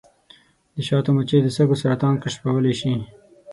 د 0.75 0.75
شاتو 0.87 1.09
مچۍ 1.15 1.39
د 1.43 1.47
سږو 1.55 1.75
سرطان 1.81 2.13
کشفولی 2.23 2.73
شي. 2.79 2.93